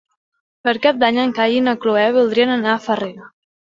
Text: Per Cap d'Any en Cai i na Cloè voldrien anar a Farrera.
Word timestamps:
Per 0.67 0.73
Cap 0.85 1.03
d'Any 1.03 1.19
en 1.25 1.35
Cai 1.39 1.55
i 1.57 1.61
na 1.67 1.75
Cloè 1.85 2.07
voldrien 2.17 2.55
anar 2.55 2.73
a 2.77 2.81
Farrera. 2.87 3.33